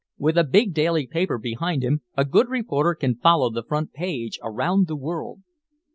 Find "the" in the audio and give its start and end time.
3.51-3.61, 4.87-4.95